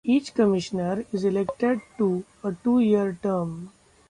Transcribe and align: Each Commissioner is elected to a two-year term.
Each 0.03 0.33
Commissioner 0.33 1.05
is 1.13 1.23
elected 1.25 1.79
to 1.99 2.25
a 2.43 2.55
two-year 2.63 3.19
term. 3.21 3.71